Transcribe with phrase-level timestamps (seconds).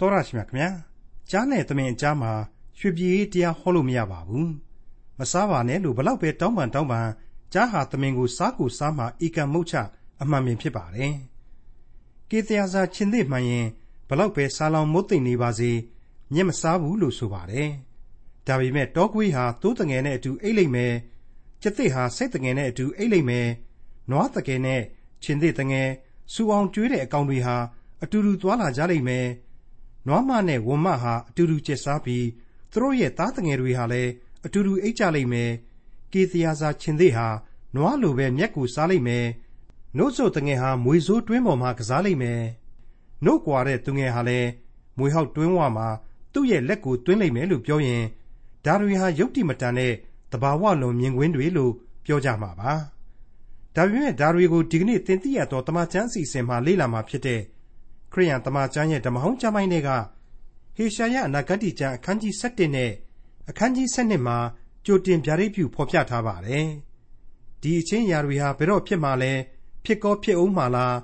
[0.00, 0.68] တော်ရရှိမြခင်ဗျာ
[1.30, 2.32] ကြားနဲ့သမင်အကြားမှာ
[2.78, 4.50] ရွှေပြည်တရားဟောလို့မရပါဘူး
[5.18, 7.08] မစားပါနဲ့လို့ဘလောက်ပဲတောင်းပန်တောင်းပန်
[7.52, 9.74] ကြားဟာသမင်ကိုစားကိုစားမှဤကံမုတ်ချ
[10.22, 11.14] အမှန်ပင်ဖြစ်ပါတယ်
[12.30, 13.66] ကေတရားစာချင်းသိမှန်ရင်
[14.08, 15.72] ဘလောက်ပဲစားလောင်မုတ်သိမ့်နေပါစေ
[16.32, 17.68] မျက်မစားဘူးလို့ဆိုပါတယ်
[18.46, 20.94] ဒါပေမဲ့တောကွေးဟာသိုးတငယ်နဲ့အတူအိတ်လိမ့်မယ်
[21.62, 23.48] ကျက်သိဟာစိတ်တငယ်နဲ့အတူအိတ်လိမ့်မယ်
[24.10, 24.82] နွားတကယ်နဲ့
[25.22, 25.88] ချင်းသိတငယ်
[26.32, 27.56] စူအောင်ကျွေးတဲ့အကောင်တွေဟာ
[28.02, 29.26] အတူတူသွားလာကြလိမ့်မယ်။
[30.06, 32.26] နွားမနဲ့ဝံမဟာအတူတူကျက်စားပြီး
[32.72, 34.10] သူတို့ရဲ့သားတငယ်တွေဟာလည်း
[34.44, 35.50] အတူတူအိတ်ကြလိမ့်မယ်။
[36.12, 37.28] ကေသယာစာချင်းသေးဟာ
[37.74, 39.26] နွားလိုပဲမျက်ကိုစားလိမ့်မယ်။
[39.96, 42.42] နှုတ်ဆိုတငယ်ဟာမွေဆိုးတွင်းပေါ်မှာကစားလိမ့်မယ်။
[43.24, 44.48] နှုတ်ကွာတဲ့သူငယ်ဟာလည်း
[44.98, 45.88] မွေဟောက်တွင်းဝမှာ
[46.32, 48.02] သူ့ရဲ့လက်ကိုတွင်းလိမ့်မယ်လို့ပြောရင်
[48.64, 49.92] ဒါတွေဟာယုတ်တိမတန်တဲ့
[50.32, 51.72] တဘာဝလွန်မြင်ကွင်းတွေလို့
[52.04, 52.72] ပြောကြမှာပါ။
[53.76, 57.40] ဒါပေမဲ့ဒါတွေကိုဒီကနေ့သင်သိရသောတမချန်းအစီအစဉ်မှာလေ့လာမှာဖြစ်တဲ့
[58.12, 59.90] ခရိယန်တမန်ကျမ်းရဲ့ဓမ္မဟောင်းကျမ်းပိုင်းတွေက
[60.76, 62.90] ဟေရှာယအနာဂတ်ကျမ်းအခန်းကြီး7နဲ့
[63.50, 64.38] အခန်းကြီး7မှာ
[64.86, 66.66] ကြိုတင်ဗျာဒိတ်ပြုဖော်ပြထားပါတယ်။
[67.62, 69.32] ဒီအချင်းရာတွေဟာဘယ်တော့ဖြစ်မှလဲ
[69.84, 70.96] ဖြစ်ကောဖြစ်အောင်မှလား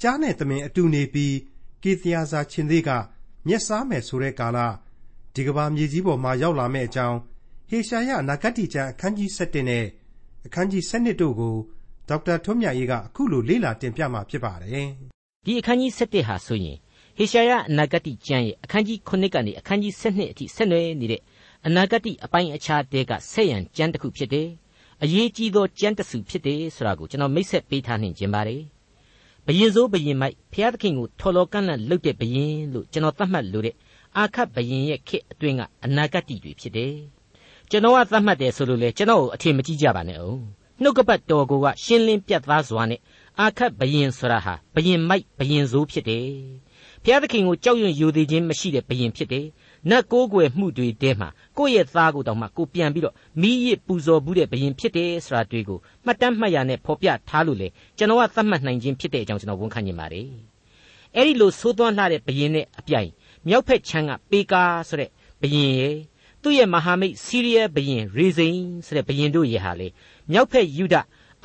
[0.00, 1.36] ကြားနဲ့သမင်အတူနေပြီး
[1.82, 2.90] ကေသယာစာချင်းသေးက
[3.46, 4.58] မျက်စားမယ်ဆိုတဲ့ကာလ
[5.34, 7.18] ဒီကဘာမြေကြီးပေါ်မှာရောက်လာမယ့်အကြောင်း
[7.68, 9.84] ဟေရှာယအနာဂတ်ကျမ်းအခန်းကြီး7နဲ့
[10.46, 11.56] အခန်းကြီး7တို့ကို
[12.08, 14.90] ဒေါက်တာထွန်းမြတ်ရေးကအခုလိုလေ့လာတင်ပြมาဖြစ်ပါတယ်။
[15.46, 16.76] ဒီအခန်းကြီး7ဟာဆိုရင်
[17.16, 21.22] ဟေရှာယအနာဂတိကျမ်းရဲ့အခန်းကြီး9ကနေအခန်းကြီး7အထိဆက်နွယ်နေတဲ့
[21.66, 24.48] အနာဂတိအပိုင်းအခြားတဲကဆက်ရန်ကျမ်းတစ်ခုဖြစ်တယ်။
[25.02, 28.62] အရေးကြီးသောကျမ်းတစ်စုဖြစ်တယ်ဆိုတာကိုကျွန်တော်မိတ်ဆက်ပေးထားနှင်ခြင်းပါတယ်။
[29.46, 33.74] ဘယင်စိုးဘယင်မိုက်ဖျားသခင်ကိုထော်လော်ကန့်လန့်လှုပ်တဲ့ဘယင်လို့ကျွန်တော်သတ်မှတ်လို့တဲ့
[34.16, 36.94] အာခတ်ဘယင်ရဲ့ခေတ်အတွင်းကအနာဂတိတွေဖြစ်တယ်။
[37.70, 40.40] ကျွန်တော်ကသတ်မှတ်တယ်ဆိုလို့လေကျွန်တော်ကိုအထင်မကြီးကြပါနဲ့အောင်။
[40.82, 41.52] နှုတ်ကပတ်တော်က
[41.84, 43.00] ရှင်းလင်းပြတ်သားစွာနဲ့
[43.40, 46.28] အာခတ်ဘယင်ဆိုတာဟာဘယင်မိုက်ဘယင်ဆိုးဖြစ်တယ်။
[47.04, 49.46] ဘုရားသခင်ကိုကြောက်ရွံ့ယိုသေးခြင်းမရှိတဲ့ဘယင်ဖြစ်တယ်။
[49.90, 57.68] နတ်ကိုးကွယ်မှုတွေတဲမှာကိုယ့်ရဲ့သားကိုတောင်မှကိုပြန်ပြီးတော့မိရစ်ပူဇော်ဘူးတဲ့ဘယင်ဖြစ်တယ်ဆိုတာတွေ့ကိုမှတ်တမ်းမှတ်ရနဲ့ဖော်ပြထားလို့လေ
[57.98, 60.28] ကျွန်တော်ကသတ်မှတ်နိုင်ခြင်းဖြစ်တဲ့အကြောင်းကျွန်တော်ဝန်ခံနေပါတယ်။
[61.16, 63.10] အဲ့ဒီလိုသိုးသွန်းလှတဲ့ဘယင်နဲ့အပြိုင်
[63.48, 65.96] မြောက်ဖက်ချမ်းကပေကာဆိုတဲ့ဘယင်ရဲ့
[66.42, 69.88] သူ့ရဲ့မဟာမိတ်စီးရီးယားဘယင်ရေဇိန်ဆိုတဲ့ဘယင်တို့ရဲ့ဟာလေ
[70.30, 70.96] မြောက်ဖက်ယူဒ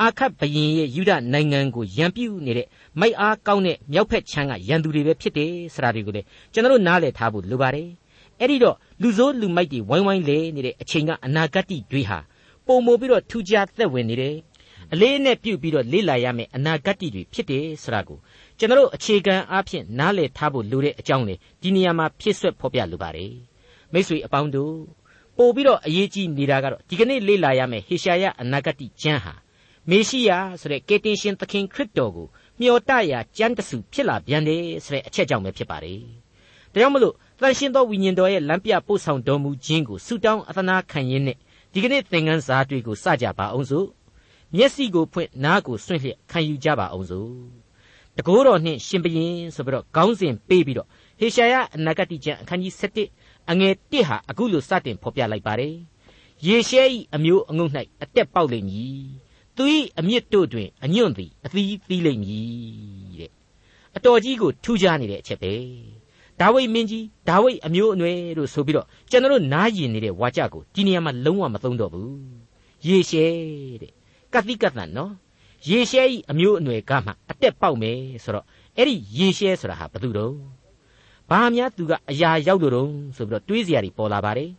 [0.01, 2.67] အာခတ်ဘရင်ရဲ့ယူဒနိုင်ငံကိုရန်ပြုနေတဲ့
[3.00, 6.22] မိုက်အားကောင်းတဲ့မြောက်ဖက်ချမ်းကရန်သူတွေပဲဖြစ်တယ်ဆိုတာတွေကိုလေ
[6.53, 7.89] ကျွန်တော်နားလည်ထားဖို့လိုပါတယ်
[8.39, 12.19] အဲ့ဒီတော့လူဆိုးလူမိုက်တွေဝိုင်းဝိုင်းလဲနေတဲ့အချိန်ကအနာဂတ်တွေဟာ
[12.66, 14.35] ပုံမိုပြီးတော့ထူးခြားသက်ဝင်နေတယ်
[14.94, 18.17] အလေးနဲ့ပြုတ်ပြီးတော့လေ့လာရမယ့်အနာဂတ်တွေဖြစ်တယ်ဆိုတာကို
[18.59, 23.33] ကျွန်တော်အခြေခံအားဖြင့်နားလည်ထားဖို့လိုတဲ့အကြောင်းလေဒီနေရာမှာဖြစ်ဆွက်ဖော်ပြလိုပါတယ်
[23.94, 24.75] မိတ်ဆွေအပေါင်းတို့
[25.38, 29.33] ပို့ပြီးတော့အရေးကြီးနေတာကတော့ဒီကနေ့လေ့လာရမယ့်ဟေရှာယအနာဂတ်ကျမ်းဟာ
[29.90, 30.31] မေရှိယ
[30.62, 32.28] ဆိုတဲ့ကေတင်ရှင်သခင်ခရစ်တော်ကို
[32.59, 36.00] မျှော်တရာကြမ်းတဆူဖြစ်လာပြန်တယ်ဆိုတဲ့အချက်ကြောင့်ပဲဖြစ်ပါတယ်။
[36.72, 41.38] ဒါကြောင့်မလို့သန့်ရှင်းသောဝိညာဉ်တော်ရဲ့လမ်းပြပို့ဆောင်တော်မူခြင်းကိုဆုတောင်းအသနာခံရင်းနဲ့
[41.74, 43.88] ဒီကနေ့သင်ခန်းစာတွေကိုစကြပါအောင်စို့
[44.56, 47.29] မျက်စိကိုဖွင့်နားကိုစွန့်လျက်ခံယူကြပါအောင်စို့
[48.18, 50.88] တကိုးတော်နှင့်ရှင်ဘရင်ဆိုပြီးတော့ခေါင်းစဉ်ပေးပြီးတော့
[51.19, 52.74] ဟေရှာယအနာဂတိကျမ်းအခန်းကြီး
[53.12, 55.75] 7အငယ်1ဟာအခုလိုစတင်ဖော်ပြလိုက်ပါတယ်
[56.45, 56.84] ယေရှဲ၏
[57.16, 57.72] အမျိုးအငုတ်၌
[58.03, 59.25] အတက်ပေါက်လိမ့်မည်
[59.57, 59.63] သူ၏
[59.99, 63.31] အမြင့်တို့တွင်အညွန့်သည်အသီးသီးလိမ့်မည်တဲ့
[63.95, 65.53] အတော်ကြီးကိုထူးခြားနေတဲ့အချက်ပဲ
[66.39, 72.15] ဒါဝိမင်းကြီးဒါဝိအမျိုးအနွယ်လို့ဆိုပြီးတော့ကျွန်တော်နားယင်နေတဲ့ဝါကြကိုဒီနေရာမှာလုံးဝမသုံးတော့ဘူး
[72.88, 73.25] ယေရှဲ
[73.81, 73.91] တဲ့
[74.33, 75.11] ကတိကတန်နော်
[75.69, 78.45] ယေရှဲဤအမျိုးအနွယ်ကမှအတက်ပေါက်မယ်ဆိုတော့
[78.77, 80.35] အဲ့ဒီယေရှဲဆိုတာဟာဘသူတော့
[81.29, 84.51] ဘာများသူကအရာရောက်လို့တော့ဆိုပြီးတော့တွေးစရာတွေပေါ်လာပါတယ်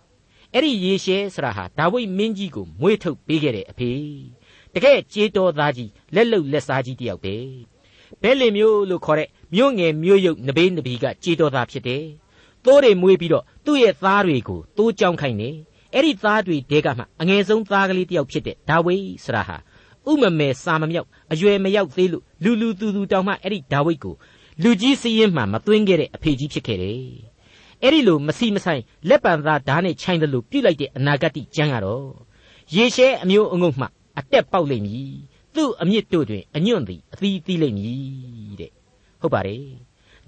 [0.52, 3.90] အဲ့ဒီယေရှဲဆိုတာဟာဒါဝိမင်းကြီးကိုမွေးထုတ်ပေးခဲ့တဲ့အဖေ
[4.76, 7.34] တကယ်ကြေးတော်သားကြီးလက်လုံလက်စားကြီးတယောက်ပဲ
[8.22, 12.04] ဘဲလင်မျိုးလို့ခေါ်တဲ့မြို့ငယ်မြို့ရုပ်နဘေးနဘီကကြေးတော်သားဖြစ်တယ်
[12.64, 15.50] သိုးတွေမွေးပြီးတော့သူ့ရဲ့သားတွေကိုသိုးကြောင်းခိုင်းနေ
[15.92, 19.56] အဲ့ဒီသားတွေတဲကမှအငယ်ဆုံးသားကလေးတယောက်ဖြစ်တဲ့ဒါဝိဆရာဟာ
[20.10, 24.14] ဥမမဲစာမမြောက်အရွယ်မရောက်သေးလို့လူလူသူသူတောင်မှအဲ့ဒီဒါဝိကို
[24.62, 27.00] လူကြီးစည်းရင်မှမသွင်းခဲ့တဲ့အဖေကြီးဖြစ်ခဲ့တယ်
[27.82, 32.06] အဲ့ဒီလိုမစီမဆိုင်လက်ပံသားဓာတ်နဲ့ခြိုင်းတယ်လို့ပြုတ်လိုက်တဲ့အနာဂတ်ကျမ်းကတော့
[32.74, 33.86] ရေရှဲအမျိုးအငုတ်မှ
[34.18, 35.14] အတက်ပေါက်လိမ့်မည်
[35.54, 38.72] သူ့အမြင့်တို့တွင်အညွန့်သည်အသီးသီးလိမ့်မည်တဲ့
[39.20, 39.64] ဟုတ်ပါတယ်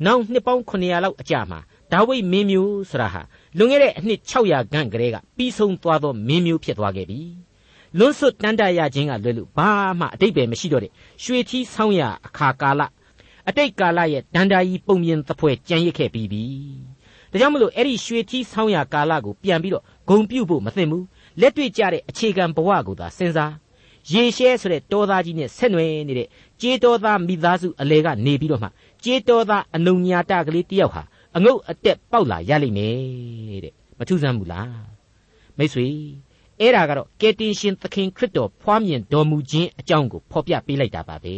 [0.05, 1.61] နောက်နှစ်ပေါင်း900လောက်အကြာမှာ
[1.93, 3.23] ဒါဝိဒ်မင်းမျိုးဆိုတာဟာ
[3.58, 7.20] လွန်ခဲ့တဲ့အနှစ်600ခန့်ကလေးကပြီးဆုံးသွားသောမင်းမျိုးဖြစ်သွားခဲ့ပြီ
[7.99, 9.70] လွန်းဆွတ်တန်တရခြင်းကလွယ်လို့ဘာ
[10.00, 10.93] မှအတိတ်ပဲမရှိတော့တဲ့
[11.23, 12.82] ရွှေထီးဆောင်းရအခါကာလ
[13.49, 16.44] အတိတ်ကာလရဲ့ဒန္တာကြီးပုံမြင်သဖွယ်ကြံရစ်ခဲ့ပြီးပြီ
[17.31, 21.05] ဒါကြောင့်မလို့အဲ့ဒီရွှေထီးဆောင်းရကာလကိုပြန်ပြီးတော့ဂုံပြုတ်ဖို့မသင့်ဘူး
[21.41, 23.52] လက်တွေ့ကြတဲ့အခြေခံဘဝကိုသာစဉ်းစား
[24.12, 26.28] ရေရှဲဆိုတဲ့တောသားကြီးနဲ့ဆက်နွယ်နေတဲ့
[26.60, 28.68] ကြေးတောသားမိသားစုအလဲကနေပြီးတော့မှ
[29.04, 31.02] ကြေးတောသားအနုညာတကလေးတယောက်ဟာ
[31.36, 34.82] အငုတ်အတက်ပေါက်လာရလိမ့်မယ်တဲ့မထူးဆန်းဘူးလား
[35.58, 35.86] မိတ်ဆွေ
[36.60, 41.36] အဲ့ဒါကတော့ကယ်တင်ရှင်သခင်ခရစ်တော်ဖွားမြင်တော်မူခြင်းအကြောင်းကိုဖော်ပြပေးလိုက်တာပါပဲ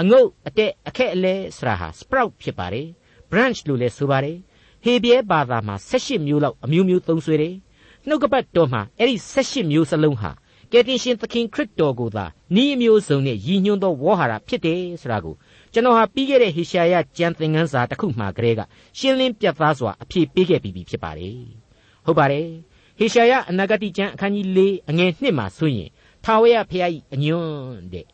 [0.00, 2.88] အငုတ်အတက်အခက်အလဲဆိုတာဟာ sprout ဖြစ်ပါတယ်
[3.30, 4.38] branch လို့လည်းဆိုပါတယ်
[4.84, 7.54] ဟေဘဲဘာသာမှာ18မျိုးလောက်အမျိုးမျိုးသုံးဆွဲတယ်
[8.08, 10.30] နှုတ်ကပတ်တော်မှာအဲ့ဒီ18မျိုးစလုံးဟာ
[10.72, 12.24] ကယ်တင်ရှင်သခင်ခရစ်တော်ကိုသာ
[12.62, 15.34] ဤအမျိုးစုံနဲ့ရည်ညွှန်းသောဝေါ်ဟာရဖြစ်တယ်ဆိုတာကို
[15.72, 18.60] ကျွန်တော်ဟာပြီးခဲ့တဲ့ဟေရှာယကျမ်းသင်ခန်းစာတစ်ခုမှကလေးက
[18.98, 21.38] ရှင်းလင်းပြသစွာအဖြေပေးခဲ့ပြီးပြီဖြစ်ပါတယ်
[22.06, 22.46] ဟုတ်ပါတယ်
[22.98, 24.60] ဟေရှာယအနာဂတိကျမ်းအခန်းကြီး၄
[24.90, 25.90] အငယ်1မှာဆိုရင်
[26.24, 28.06] ထာဝရဘုရား၏အညွန်းတဲ့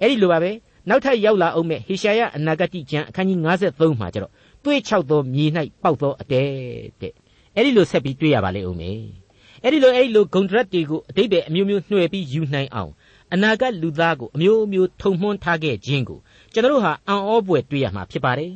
[0.00, 0.50] အဲ့ဒီလိုပါပဲ
[0.88, 3.38] နောက်ထပ်ရောက်လာအောင်မဲ့ဟေရှာယအနာဂတိကျမ်းအခန်းကြီး
[3.70, 4.32] 53မှာကျတော့
[4.64, 5.44] တွေးချောက်သောမြေ၌
[5.82, 6.42] ပေါက်သောအတဲ
[7.00, 7.12] တဲ့
[7.54, 9.25] အဲ့ဒီလိုဆက်ပြီးတွေးရပါလေဦးမယ်
[9.66, 12.92] အဲ့ဒီလိုအဲ့ဒီလိုဂုံဒရက်တွေကိုအတိတ်ပဲအမျိုးမျိုးနှွယ်ပြီးယူနိုင်အောင်
[13.34, 16.18] အနာဂတ်လူသားကိုအမျိုးမျိုးထုံမှန်းထားခဲ့ခြင်းကို
[16.52, 18.52] ကျွန်တော်တို့ဟာအံ့ဩပွေတွေ့ရမှာဖြစ်ပါတယ်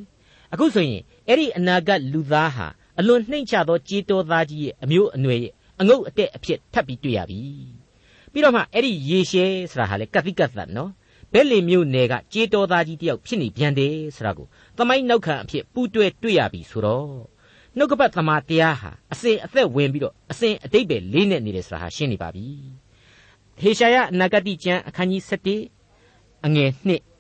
[0.53, 2.67] အခုဆိုရင်အဲ့ဒီအနာဂတ်လူသားဟာ
[2.99, 7.41] အလွန်နှိမ့်ချသောကြေးတော်သားကြီးရဲ့အမျိုးအနွယ်ရဲ့အငုတ်အတက်အဖြစ်ထပ်ပြီးတွေ့ရပြီ
[8.33, 10.91] ပြီးတော့မှအဲ့ဒီရေရှဲဆိုတာဟာလေကတိကတ်သတ်နော်
[11.33, 14.47] ဘဲလီမျိုးနယ်ကကြေးတော်သားကြီးတယောက်ဖြစ်နေပြန်တယ်ဆိုတာကို
[14.77, 17.11] သမိုင်းနောက်ခံအဖြစ်ပူးတွဲတွေ့ရပြီဆိုတော့
[17.77, 22.47] နှုတ်ကပတ်သမာတရားဟာအစဉ်အသက်ဝင်ပြီးတော့အစဉ်အတိတ်ပဲလေးနဲ့နေတယ်ဆိုတာဟာရှင်းနေပါပြီ
[23.61, 25.23] ဟေရှာယနဂတိကျမ်းအခန်းကြီး
[25.83, 26.71] 7အငယ်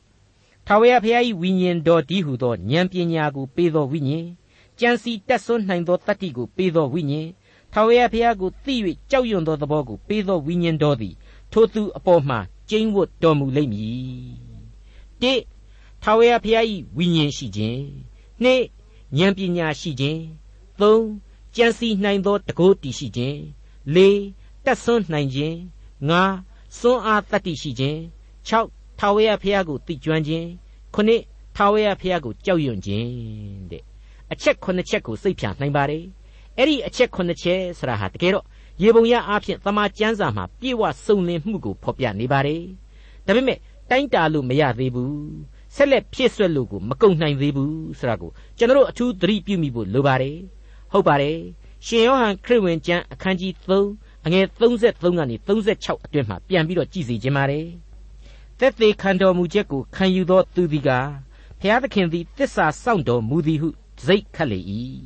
[0.08, 4.26] 1ထာဝရဘုရား၏ဝိညာဉ်တော်ဒီဟုသောဉာဏ်ပညာကိုပေးသောဝိညာဉ်
[4.78, 7.28] ကြံစီတက်ဆွနိုင်သောတတ္တိကိုပေးသောဝိညာဉ်
[7.72, 8.74] ထာဝရဘုရားကိုသိ၍
[9.10, 11.14] ကြောက်ရွံ့သောသဘောကိုပေးသောဝိညာဉ်တော်သည်
[11.52, 12.36] ထိုသူအပေါ်မှ
[12.70, 14.30] ကျိန်းဝတ်တော်မူလိမ့်မည်။
[15.22, 15.34] တိ
[16.02, 16.64] ထာဝရဘုရား၏
[16.96, 17.82] ဝိညာဉ်ရှိခြင်း။
[18.42, 18.62] နှစ်
[19.18, 20.20] ဉာဏ်ပညာရှိခြင်း။
[20.80, 21.04] သုံး
[21.56, 23.38] ကြံစီနိုင်သောတကိုးတည်ရှိခြင်း။
[23.94, 24.20] လေး
[24.64, 25.56] တက်ဆွနိုင်ခြင်း။
[26.08, 26.22] ငါ
[26.78, 27.98] စွန်းအားတတ္တိရှိခြင်း။
[28.48, 28.50] ၆
[28.98, 30.46] ထာဝရဘုရားကိုသိကျွမ်းခြင်း။
[30.94, 31.22] ခုနှစ်
[31.56, 33.08] ထာဝရဘုရားကိုကြောက်ရွံ့ခြင်း
[33.70, 33.82] တဲ့
[34.32, 36.04] အချက်ခုနှစ်ချက်ကိုစိတ်ဖြာနိုင်ပါတယ်။
[36.58, 38.44] အဲ့ဒီအချက်ခုနှစ်ချက်ဆိုတာဟာတကယ်တော့
[38.82, 42.62] ရေပုံရအားဖြင့်သမာကျမ်းစာမှာပြေဝစုံလင်မှုကိုဖော်ပြနေပါတယ်
[43.26, 43.58] ဒါပေမဲ့
[43.90, 45.14] တိုင်းတာလို့မရသေးဘူး
[45.82, 50.36] ဆက်လက်ဖြစ်ဆွက်လို့ကိုမကုံနိုင်သေးဘူးဆိုတာကိုကျွန်တော်အထူးသတိပြုမိဖို့လိုပါတယ်
[50.92, 51.38] ဟုတ်ပါတယ်
[51.86, 53.52] ရှင်ယောဟန်ခရစ်ဝင်ကျမ်းအခန်းကြီး
[53.88, 57.66] 3အငယ်33ကနေ36အတွင်းမှာပြန်ပြီးတော့ကြည်စီခြင်းပါတယ်
[58.58, 60.90] သက်သေခံတော်မူချက်ကိုခံယူသောသူသည်က
[61.60, 63.68] ဘုရားသခင်သည်တစ္ဆာစောင့်တော်မူသည်ဟု
[64.06, 64.60] စိတ်ခတ်လေ၏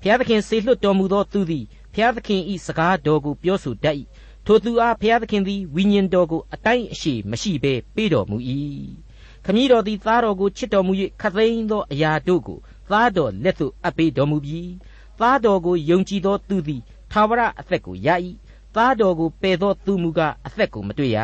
[0.00, 1.64] ဖျားသခင်စေလွှတ်တော်မူသောသူသည်
[1.94, 3.96] ဖျားသခင်ဤစကားတော်ကိုပြောဆိုတတ်၏
[4.46, 8.38] ထိုသူအားဖျားသခင်သည်ဝိညာဉ်တော်ကိုအတိုင်းအရှိမရှိဘဲပေးတော်မူ၏
[9.48, 12.58] ခမည်းတော်သည်သားတော်ကိုချစ်တော်မူ၍ခသိန်းသောအရာတို့ကို
[12.90, 14.72] သားတော်လက်သို့အပ်ပေးတော်မူပြီး
[15.20, 16.82] သားတော်ကိုယုံကြည်သောသူသည်
[17.12, 18.08] သာဝရအသက်ကိုရ၏
[18.74, 21.18] သားတော်ကိုပယ်သောသူမူကားအသက်ကိုမတွေ့ရ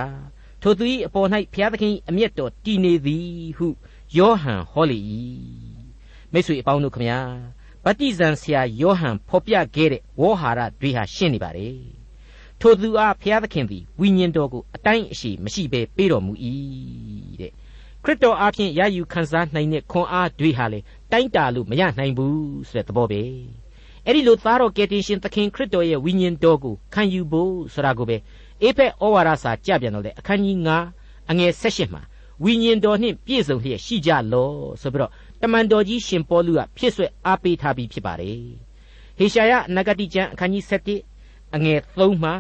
[0.62, 3.66] ထိုသူ၏အပေါ်၌ဘုရားသခင်အမျက်တော်တည်နေသည်ဟု
[4.16, 4.98] ယောဟန်ဟောလေ၏
[6.32, 7.18] မိတ်ဆွေအပေါင်းတို့ခမညာ
[7.84, 11.80] ဗတ္တိဇံဆရာယောဟန်ဖော်ပြခဲ့တဲ့ဝေါ်ဟာရတွေဟာရှင်းနေပါတယ်
[12.60, 16.32] ထိုသူအားဘုရားသခင်သည်ဝိညာဉ်တော်ကိုအတိုင်းအရှိမရှိဘဲပေးတော်မူ၏
[17.40, 17.52] တဲ့
[18.04, 20.80] ခရစ်တော်အားဖြင့်ရယူခံစားနိုင်တဲ့ခွန်အားတွေဟာလေ
[21.12, 23.22] တိုင်းတာလို့မရနိုင်ဘူးဆိုတဲ့သဘောပဲ
[24.04, 28.16] အဲ့ဒီလိုသားတော်ကယ်တင်ရှင်သခင်ခရစ်တော်ရဲ့ဝိညာဉ်တော်ကိုခံယူဖို့ဆိုတာကိုပဲ
[28.62, 30.58] အေဖက်ဩဝါဒစာကြပြန်တော့လေအခန်းကြီး
[30.94, 32.02] 9အငယ်16မှာ
[32.44, 34.50] ဝိညာဉ်တော်နှင့်ပြည့်စုံလျက်ရှိကြလော
[34.80, 35.10] ဆိုပြီးတော့
[35.40, 38.38] တမန်တော်ကြီးရှင်ပေါလုကဖြစ်ဆွဲအားပေးထားပြီးဖြစ်ပါတယ်
[39.18, 40.64] ဟေရှာယနဂတိကျမ်းအခန်းကြီး
[41.08, 42.32] 7အငယ်3မှ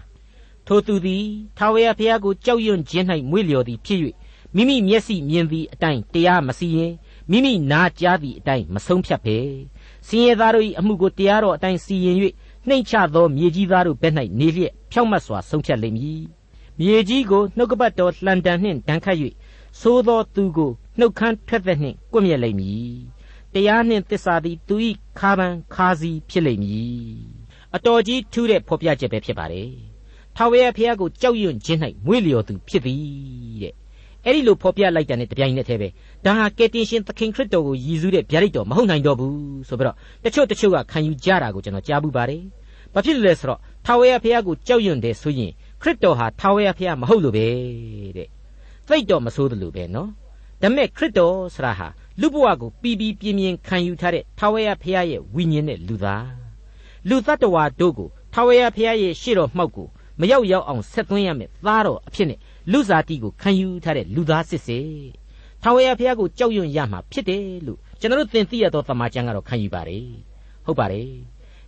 [0.00, 1.24] 5ထိုသူသည်
[1.58, 4.00] ထာဝရဘုရားကိုကြောက်ရွံ့ခြင်း၌မွေ့လျော်သည်ဖြစ်၍
[4.56, 6.92] မိမိမျက်စိမြင်သည့်အတိုင်းတရားမစီရင်
[7.30, 9.38] မိမိနားကြားသည့်အတိုင်းမဆုံးဖြတ်ပဲ
[10.06, 12.16] စင်ရသားတို့၏အမှုကိုတရားတော်အတိုင်းစီရင်၍
[12.68, 16.22] နှိမ့်ချသောမြေကြီးသားတို့ဘက်၌နေလျက်ဖြောင့်မတ်စွာဆုံးဖြတ်လိမ့်မည်
[16.78, 19.16] မြေကြီးကိုနှုတ်ကပတ်တော်လှန်တန်နှင့်ဒဏ်ခတ်၍
[19.80, 22.90] သိုးသောသူကိုနှုတ်ခမ်းထွက်သက်နှင့်ကွမျက်လိမ့်မည်
[23.54, 24.74] တရားနှင့်သစ္စာသည်သူ၏
[25.18, 26.96] ခါပန်ခါစီဖြစ်လိမ့်မည်
[27.74, 29.72] အတော်ကြီးထူးတဲ့ဖော်ပြချက်ပဲဖြစ်ပါတယ်
[30.36, 33.02] ထာဝရဘုရားကိုကြောက်ရွံ့ခြင်း၌မွေ့လျော်သူဖြစ်သည်
[33.62, 33.74] တဲ့
[34.26, 35.88] အဲ့ဒီလိုဖော်ပြလိုက်တဲ့တပြိုင်နက်တည်းပဲ
[36.24, 39.36] ဒါဟာကယ်တင်ရှင်သခင်ခရစ်တော်ကိုယည်စုတဲ့ဗျာဒိတ်တော်မဟုတ်နိုင်တော့ဘူး
[39.68, 42.42] ဆိုပြီးတော့တချို့တချို့ကခံယူကြတာကိုကျွန်တော်ကြားဘူးပါတယ်
[42.94, 45.52] ဘာဖြစ်လို့လဲဆိုတော့ထာဝရဘုရားကိုကြောက်ရွံ့တယ်ဆိုရင်
[45.82, 47.46] ခရစ်တော်ဟာထာဝရဘုရားမဟုတ်လို့ပဲ
[48.16, 48.28] တဲ့
[48.86, 50.10] သိတော့မဆိုးတယ်လို့ပဲနော်
[50.62, 51.88] ဒါမဲ့ခရစ်တော်ဆရာဟာ
[52.20, 56.28] လူဘဝကိုပီပီပြင်းပြင်းခံယူထားတဲ့ထာဝရဘုရားရဲ့ဝိညာဉ်နဲ့လူသား
[57.08, 59.88] လူသတ္တဝါတို့ကိုထာဝရဘုရားရဲ့ရှေ့တော်မှောက်ကို
[60.20, 62.38] မရောက်ရောက်အောင်ဆက်သွင်းရမယ်သားတော်အဖြစ်နဲ့
[62.72, 64.88] လူစားတီကိုခံယူထားတဲ့လူသားစစ်စစ်
[65.62, 70.06] ထာဝရဘုရားကိုကြောက်ရွံ့ရမှာဖြစ်တယ်လို့ကျွန်တော်တို့သင်သိရသောသမာကျမ်းကတော့ခံယူပါတယ်
[70.64, 71.10] ဟုတ်ပါတယ်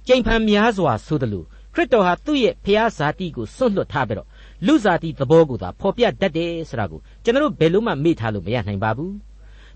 [0.07, 4.29] ကြိမ်ဖန်များစွာဆိုသလိုခရစ်တော်ဟာသူ့ရဲ့ဘုရားဇာတိကိုစွန့်လွတ်ထားပြီးတော့
[4.67, 9.15] လူစားတိသဘောကိုသာဖော်ပြတတ်တယ်ဆိုတာကိုကျွန်တော်တို့ဘယ်လို့မှမေ့ထားလို့မရနိုင်ပါဘူး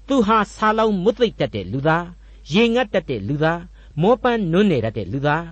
[0.08, 2.06] သူဟာဆာလောင်မွတ်သိပ်တတ်တဲ့လူသား
[2.52, 3.60] ရေငတ်တတ်တဲ့လူသား
[4.02, 5.44] မောပန်းနွန်းနေတတ်တဲ့လူသား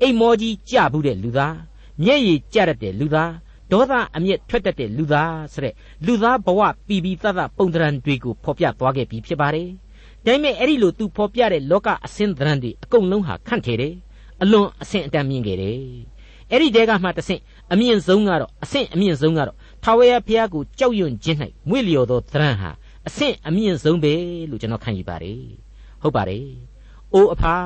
[0.00, 1.56] အိမ်မောကြီးကြဘူးတဲ့လူသား
[2.02, 3.32] မျက်ရည်ကျတတ်တဲ့လူသား
[3.72, 5.74] ဒေါသအမျက်ထွက်တတ်တဲ့လူသားဆိုတဲ့
[6.06, 9.68] လူသားဘဝပီပီသတ်သတ်ပုံသဏ္ဍာန်တွေကိုဖော်ပြသွားခဲ့ပြီးဖြစ်ပါတယ်။
[10.24, 13.94] ဒါပေမဲ့အဲ့ဒီလိုသူဖော်ပြတဲ့လောကအစင်းသဏ္ဍာန်တွေအကုန်လုံးဟာခန့်ထဲတယ်။
[14.42, 15.78] အလွန်အဆင့်အတန်းမြင့်ခဲ့တယ်။
[16.50, 17.40] အဲ့ဒီတဲကမှတဆင့်
[17.72, 21.38] အမြင့်ဆုံးကတော့အဆင့်အမြင့်ဆုံးကတော့ထာဝရဘုရားကိုကြောက်ရွံ့ခြင်း၌
[21.68, 22.70] မွေ့လျော်သောသဏ္ဍာန်ဟာ
[23.08, 24.14] အဆင့်အမြင့်ဆုံးပဲ
[24.50, 25.42] လို့ကျွန်တော်ခံယူပါတယ်။
[26.02, 26.46] ဟုတ်ပါတယ်။
[27.14, 27.56] အိုးအဖာ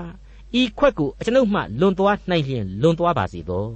[0.60, 3.66] ဤခွက်ကိုအကျွန်ုပ်မှလွန်သွားနိုင်လျင်လွန်သွားပါစေသော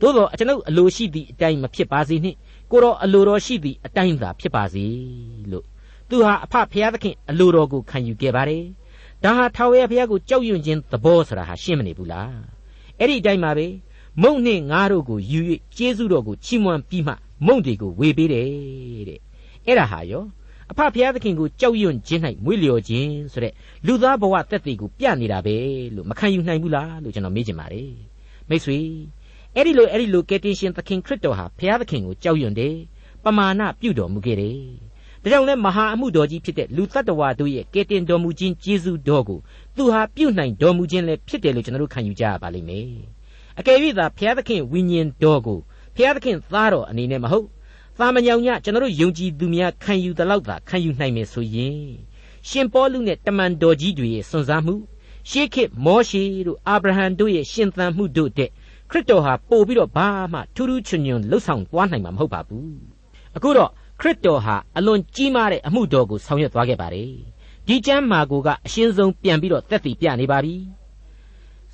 [0.00, 2.36] သို့သောအကျွန်ုပ်အလိုရှိသည့်အတိုင်းမဖြစ်ပါစေနှင့်
[2.70, 4.84] ကိုတော်အလိုတော်ရှိသည့်အတိုင်းသာဖြစ်ပါစေ
[5.50, 5.64] လို့
[6.08, 8.64] သူဟာအဖဖျားသခင်အလိုတော်ကိုခံယူခဲ့ပါတယ်
[9.24, 12.36] ဒါဟာထာဝရဘုရားကိုကြောက်ရွံ့ခြင်းသဘောဆိုတာဟာရှင်းမနေဘူးလား
[12.98, 13.66] အဲ့ဒီအတိုင်းပါပဲ
[14.22, 15.40] မုံနှင့်ငါတို့ကိုယူ၍
[15.76, 17.12] ကျေးဇူးတော်ကိုချီးမွမ်းပြီးမှ
[17.46, 18.46] မုံတွေကိုဝေပေးတယ်
[19.08, 19.20] တဲ့
[19.66, 20.24] အဲ့ဒါဟာယော
[20.70, 23.52] အဖဖျားသခင်ကိုကြောက်ရွံ့ခြင်း၌မွေ့လျော်ခြင်းဆိုတဲ့
[23.86, 25.56] လူသားဘဝတက်တွေကိုပြနေတာပဲ
[25.94, 27.92] လို့မခံယူနိုင်ဘူးလားလို့ကျွန်တော်မေးချင်ပါတယ်
[28.48, 28.78] မိတ်ဆွေ
[29.56, 32.74] အဲ့ဒီလိုအဲ့ဒီလိုကယ်တင်ရှင်သခင်ခရစ်တော်ဟာဘုရားသခင်ကိုကြောက်ရွံ့တယ်
[33.24, 34.58] ပမာဏပြုတော်မူခဲ့တယ်
[35.22, 39.38] ဒါကြောင့်လဲမဟာအမှုတော်ကြီးဖြစ်တဲ့လူတ attva တို့ရဲ့ကယ်တင်တော်မူခြင်းကျေးဇူးတော်ကို
[39.76, 42.88] သူဟာပြုနိုင်တော်မူခြင်းလည်းဖြစ်တယ်လို့ကျွန်တော်တို့ခံယူကြရပါလိမ့်မယ်
[43.58, 45.58] အကယ်၍သာဘုရားသခင်ဝိညာဉ်တော်ကို
[45.96, 47.46] ဘုရားသခင်သားတော်အနေနဲ့မဟုတ်
[47.98, 51.78] သာမညောင်ညကျွန်တော်တို့ယုံကြည်သူများခံယူသလောက်သာခံယူနိုင်မယ်ဆိုရင်
[52.48, 54.74] ရှင်ပေါလုနဲ့တမန်တော်ကြီးတွေရဲ့စွန့်စားမှု
[55.30, 58.50] ရှေးခေတ်မောရှေတို့အာဗြဟံတို့ရဲ့ရှင်သန်မှုတို့တဲ့
[58.90, 62.76] ခရစ်တော်ဟာပို့ပြီးတော့ဘာမှထူးထူးချွန်ချွန်လှုပ်ဆောင်သွားနိုင်မှာမဟုတ်ပါဘူး
[63.36, 67.12] အခုတော့ခရစ်တော်ဟာအလွန်ကြီးမားတဲ့အမှုတော်ကိုဆောင်ရွက်သွားခဲ့ပါတယ်
[67.66, 70.54] ဒီကျမ်းမာကိုကအရှင်းဆုံးပြန်ပြီးတော့တက်တည်ပြနေပါပြီ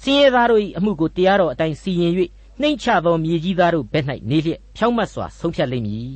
[0.03, 2.13] စင်ရသားတို့၏အမှုကိုတရားတော်အတိုင်းစီရင်၍
[2.61, 6.11] နှိမ့်ချသောမြေကြီးသားတို့ဘက်၌နေလျက်ဖြောင့်မတ်စွာဆုံးဖြတ်လိမ့်မည်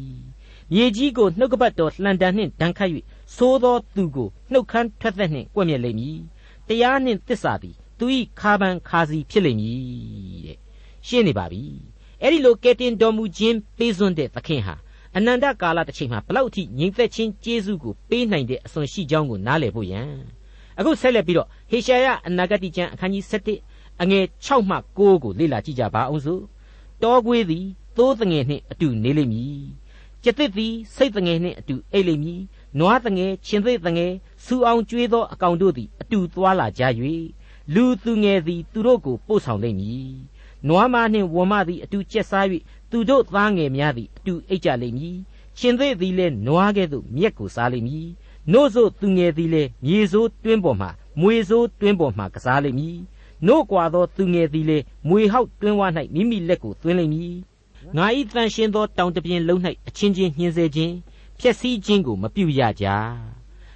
[0.72, 2.90] မြေကြီးကိုနှုတ်ကပတ်တော်လှန်တန်နှင့်ဒဏ်ခတ်၍
[3.36, 6.18] သိုးသောသူကိုနှုတ်ခမ်းထွက်သက်နှင့်ကွက်မြက်လိမ့်မည်
[6.68, 8.06] တရားနှင့်တစ္ဆာသည်သူ၏
[8.40, 9.78] ခါပန်ခါစီဖြစ်လိမ့်မည်
[10.46, 10.63] တဲ့
[11.06, 11.62] ရှင်းနေပါပြီ
[12.22, 14.74] အဲ့ဒီလိုကယ်တင်တော်မူခြင်းပေးစွန်းတဲ့သခင်ဟာ
[15.16, 20.10] အနန္တကာလတစ်ချိန်မှာဘလောက်အထိငြိမ်သက်ခြင်းကျေးဇူးကိုပေးနိုင်တဲ့အစွန်ရှိကြောင်းကိုနားလည်ဖို့ရန်
[20.78, 23.24] အခုဆက်လက်ပြီးတော့ဟေရှာယအနာဂတိကျမ်းအခန်းကြီး
[23.62, 26.42] 7အငယ်6မှ9ကိုလေ့လာကြည့်ကြပါအောင်စို့
[27.02, 27.64] တောကွေးသည်
[27.96, 29.62] သိုးတငယ်နှင့်အတူနေလိမ့်မည်
[30.22, 32.40] ကျက်သစ်သည်စိတ်တငယ်နှင့်အတူအိတ်လိမ့်မည်
[32.78, 34.12] နွားတငယ်ရှင်သိတငယ်
[34.44, 36.82] စူအောင်ကျွေးသောအကောင်တို့သည်အတူသွားလာကြ၍
[37.74, 40.10] လူသူငယ်သည်သူတို့ကိုပို့ဆောင်လိမ့်မည်
[40.68, 42.46] နွားမနှင့်ဝံမသည်အတူကျက်စား၍
[42.90, 45.16] သူတို့သားငယ်များသည်အတူအိတ်ကြလိမ့်မည်
[45.58, 48.08] ရှင်သေးသည်လည်းနွားကဲ့သို့မြက်ကိုစားလိမ့်မည်
[48.52, 50.88] နို့ဆိုသူငယ်သည်လည်းမြေစိုးတွင်းပေါ်မှ
[51.20, 52.98] မွေစိုးတွင်းပေါ်မှကစားလိမ့်မည်
[53.46, 55.82] နို့ကွာသောသူငယ်သည်လည်းမွေဟောက်တွင်းဝ၌
[56.14, 57.34] မိမိလက်ကိုသွင်းလိမ့်မည်
[57.96, 60.94] ငါဤတန်ရှင်းသောတောင်တပြင်လုံး၌အချင်းချင်းညှင်းဆဲခြင်း
[61.40, 62.86] ဖျက်ဆီးခြင်းကိုမပြုရကြ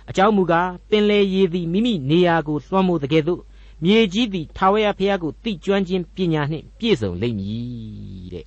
[0.08, 3.40] အကြောင်းမူကားပင်လေရည်သည်မိမိနေရာကိုလွှမ်းမိုးတဲ့ကဲ့သို့
[3.84, 8.44] မြေကြီးသည်ထာဝရဘုရားကိုသိကျွမ်းခြင်းပညာနှင့်ပြည့်စုံလိမ့်မည်တဲ့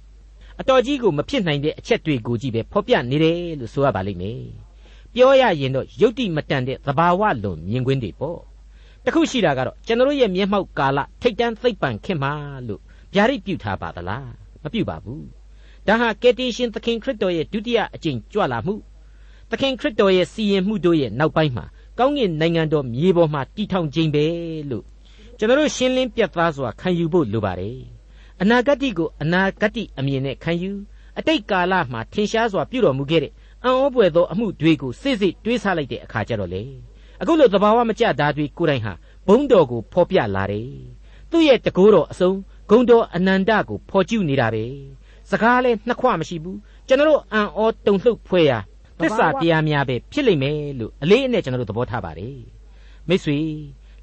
[0.60, 4.42] အတော်ကြီးကိုမဖြစ်နိုင်တဲ့အချက်တွေကိုကြည့်ပဲဖော်ပြနေတယ်လို့ဆိုရပါလိမ့်မယ်
[5.14, 8.40] ပြောရရင်တော့ယုတ်တိမတန်တဲ့သဘာဝလွန်မြင်ကွင်းတွေပေါ့
[9.06, 12.34] တခုရှိတာကတော့ကျွန်တော်ရဲ့မျက်မှောက်ကာလထိတ်တန်းသိပ်ပံခင်မှာ
[12.68, 12.82] လို့
[13.14, 14.30] ဗျာဒိတ်ပြုထားပါသလား
[14.64, 15.26] မပြုပါဘူး
[15.88, 18.76] ဒါဟာကယ်တင်ရှင်သခင်ခရစ်တော်ရဲ့ဒုတိယအကြိမ်ကြွလာမှု
[19.50, 21.66] သခင်ခရစ်တော်ရဲ့စီရင်မှုတို့ရဲ့နောက်ပိုင်းမှာ
[22.00, 24.26] ကောင်းကင်နိုင်ငံတော်မြေပေါ်မှာတည်ထောင်ခြင်းပဲ
[24.72, 24.86] လို့
[25.42, 27.80] ကျွန်တော်ရှင်းလင်းပြတ်သားစွာခံယူဖို့လိုပါတယ်
[28.42, 30.72] အနာဂတ်ကိုအနာဂတ်အမြင်နဲ့ခံယူ
[31.20, 33.32] အတိတ်ကာလမှာထင်ရှားစွာပြုတော်မူခဲ့တဲ့
[33.64, 36.64] အံ့ဩပွေသောအမှုတွေကိုစိစိတွေးဆလိုက်တဲ့အခါကျတော့လေ
[37.22, 38.94] အခုလိုသဘာဝမကျတာတွေကိုယ်တိုင်ဟာ
[39.28, 40.70] ဘုံတော်ကိုဖော်ပြလာတယ်
[41.32, 42.32] သူ့ရဲ့တကိုးတော်အစုံ
[42.70, 44.64] ဂုံတော်အနန္တကိုဖော်ကျူးနေတာပဲ
[45.30, 48.60] စကားလဲနှစ်ခွမရှိဘူးကျွန်တော်အံ့ဩတုန်လှုပ်ဖွယ်ရာ
[49.02, 52.40] သစ္စာတရားများပဲဖြစ်လိမ့်မယ်လို့အလေးအနက်ကျွန်တော်တို့သဘောထားပါတယ်
[53.08, 53.38] မိတ်ဆွေ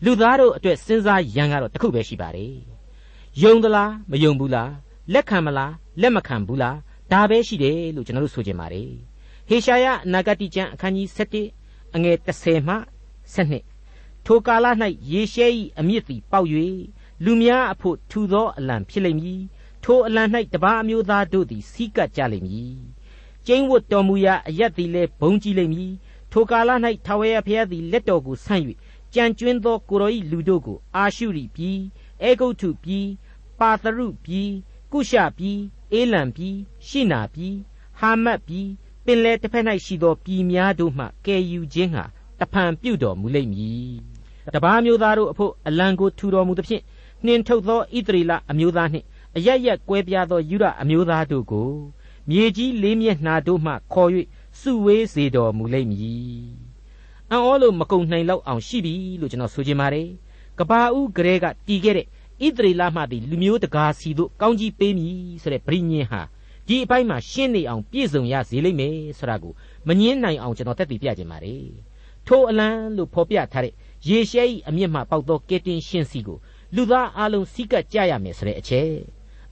[0.05, 2.55] လူသားတို့အတွက်စဉ်းစားရန်ကတော့တစ်ခုပဲရှိပါတယ်
[3.43, 4.73] ယုံသလားမယုံဘူးလား
[5.12, 6.76] လက်ခံမလားလက်မခံဘူးလား
[7.12, 8.90] ဒါပဲရှိတယ်လို့ကျွန်တော်တို့ဆိုချင်ပါတယ်
[9.49, 11.09] ဟေရှာယအနာဂတိကျမ်းအခန်းကြီး
[11.52, 12.75] 7အငယ်30မှ
[13.45, 14.67] 7ထိုကာလ၌
[15.12, 15.47] ယေရှဲ၏
[15.78, 16.49] အမြင့်သည်ပေါက်၍
[17.25, 19.40] လူများအဖို့ထူသောအလံဖြစ်လိမ့်မည်
[19.85, 20.23] ထိုအလံ၌
[20.55, 22.76] တပါးအမျိုးသားတို့သည်စီးကပ်ကြလိမ့်မည်
[23.47, 25.93] ကျင်းဝတ်တော်မူရာအရက်သည်လည်းဘုံကြီးလိမ့်မည်
[26.33, 26.71] ထိုကာလ၌
[27.07, 28.62] ထာဝရဘုရားသည်လက်တော်ကိုဆန့်၍
[29.15, 31.79] ကြံကျွင်းသောကိုရောဤလူတို့ကို အာရှုရိပြည်
[32.23, 33.07] အေဂုတ်ထုပြည်
[33.59, 34.50] ပါသရုပြည်
[34.93, 35.59] ကုရှပြည်
[35.93, 37.55] အေလံပြည်ရှိနာပြည်
[37.99, 38.69] ဟာမတ်ပြည်
[39.05, 42.05] ပင်လေတစ်ဖက်၌ရှိသောပြည်များတို့မှကယ်ယူခြင်းဟာ
[42.41, 43.93] တဖန်ပြုတော်မူလိမ့်မည်
[44.55, 46.83] တပါးမျိုးသားတို့အဖို့အလံကိုထူတော်မူသဖြင့်
[47.25, 51.71] နှင်ထုတ်သောဣသရေလအမျိုးသားနှင့်အရရက်ကွဲပြားသောယူရအမျိုးသားတို့ကို
[52.31, 54.11] မြေကြီးလေးမျက်နှာတို့မှခေါ်၍
[54.61, 56.68] စုဝေးစေတော်မူလိမ့်မည်
[57.32, 60.08] အံ့ဩလို့မကုံနိုင်လောက်အောင်ရှိပြီလို့ကျွန်တော်ဆိုချင်ပါတယ်
[60.58, 66.20] ကဘာဦးဂရဲကတီးခဲ့တဲ့ဣသရေလမှသည်လူမျိုးတကာစီတို့ကောင်းကြီးပေးမည်ဆိုတဲ့ဗြိညင်ဟာ
[66.68, 69.52] ဒီအပိုင်းမှာရှင်းနေအောင်ပြည့်စုံရစေလိမ့်မယ်ဆိုတာကို
[69.88, 71.66] မငင်းနိုင်အောင်ကျွန်တော်တက်တည်ပြခြင်းပါတယ်
[72.26, 73.75] ထိုအလံလို့ဖော်ပြထားတဲ့
[74.08, 76.38] ယေရှဲ၏အမျက်မှပေါက်သောကဲတင်ရှင်စီကို
[76.75, 78.90] လူသားအလုံးစီးကပ်ကြရမယ်ဆိုတဲ့အချက်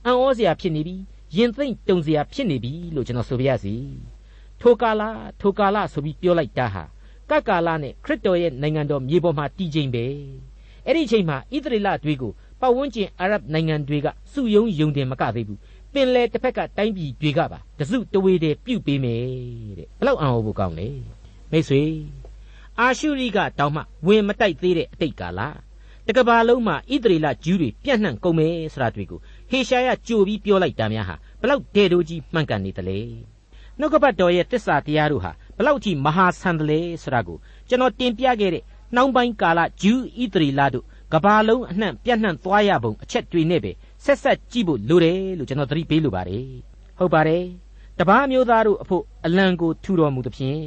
[0.04, 0.96] အံ့ဩစရာဖြစ်နေပြီ
[1.36, 3.74] ရင်သိမ့်တုံစရာဖြစ်နေပြီလို့ကျွန်တော်ဆိုပြရစီ
[4.60, 5.02] ထိုကာလ
[5.40, 6.84] ထိုကာလဆိုပြီးပြောလိုက်တာဟာ
[7.30, 10.04] ကကာလနဲ့ခရစ်တော်ရဲ့နိုင်ငံတော်မြေပေါ်မှာတည်ခြင်းပဲ
[10.86, 15.60] အဲ့ဒီအချိန်မှာဣသရေလတွေကိုပတ်ဝန်းကျင်အာရဗ်နိုင်ငံတွေကစုယုံယုံတင်မကသေးဘူး
[15.92, 19.22] ပင်လေတစ်ဖက်ကတိုင်းပြည်တွေကပါတစုတဝေတည်းပြုတ်ပေးမယ်
[19.78, 20.88] တဲ့ဘလောက်အံ့ဩဖို့ကောင်းလဲ
[21.50, 21.82] မိတ်ဆွေ
[22.80, 25.40] အာရှုရိကတောင်မှဝင်မတိုက်သေးတဲ့အတိတ်ကာလ
[26.06, 32.98] တကဘာလုံးမှာဣသရေလဂျူးတွေပြန့်နှံ့ကုန်မယ်ဆိုတာတွေ့ကိုဟေရှာယကြိုပြီးပြောလိုက်တာများဟာဘလောက်တဲတိုးကြီးမှန်ကန်နေသလဲ
[33.78, 38.62] နှုတ်ကပတ်တော်ရဲ့တစ္ဆာတရားတို့ဟာ ဘလောက်ကြီးမဟာဆန်တယ်လဲဆိုတာကိုကျွန်တော်တင်ပြခဲ့တဲ့
[38.94, 43.72] နှောင်းပိုင်းကာလဂျူးဣသရေလတို့ကဘာလုံးအနှံ့ပြန့်နှံ့သွားရပုံအချက်တွေနဲ့ပဲ
[44.04, 46.46] ဆက်ဆက်ကြည့်ဖို့လိုတယ်လို့ကျွန်တော်သတိပေးလိုပါတယ်
[46.98, 47.44] ဟုတ်ပါတယ်
[47.98, 50.62] တပားမျိုးသားတို့အဖို့အလံကိုထူတော်မူသဖြင့်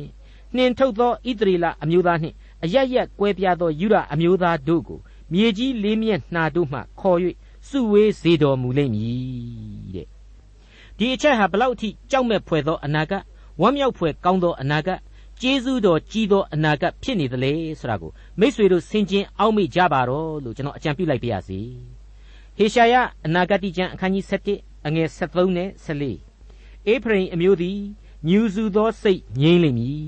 [0.55, 4.99] နှင်ထုတ်သောဣသရေလအမျိုးသားနှင့်အရရက်ကွဲပြားသောယူရအမျိုးသားတို့ကို
[5.33, 7.19] မြေကြီးလေးမျက်နှာတို့မှခေါ်၍
[7.69, 10.07] စုဝေးစေတော်မူလိမ့်မည်တဲ့
[10.97, 13.23] ဒီအချက်ဟာဘလောက်အထိကြောက်မဲ့ဖွယ်သောအနာဂတ်
[13.61, 14.99] ဝမ်းမြောက်ဖွယ်ကောင်းသောအနာဂတ်
[15.41, 21.59] ကျေးဇူးတော်ကြီးသောအနာဂတ်ဖြစ်နေသလေဆိုတာကိုမိษွေတို့ဆင်ခြင်အောက်မေ့ကြပါတော့လို့ကျွန်တော်အကြံပြုလိုက်ပါရစေ
[22.57, 24.25] ဟေရှာယအနာဂတ်ကျမ်းအခန်းကြီး
[24.55, 27.79] 7အငယ်73နဲ့14အေဖရိမ်အမျိုးသည်
[28.27, 30.03] ညူစုသောစိတ်ငြိမ့်လိမ့်မည်